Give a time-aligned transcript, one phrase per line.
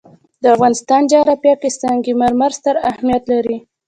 [0.41, 3.57] د افغانستان جغرافیه کې سنگ مرمر ستر اهمیت لري.